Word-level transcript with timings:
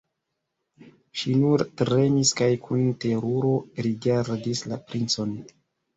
Ŝi 1.19 1.33
nur 1.41 1.63
tremis 1.81 2.31
kaj 2.41 2.49
kun 2.65 2.89
teruro 3.05 3.53
rigardis 3.89 4.65
la 4.73 4.85
princon. 4.91 5.37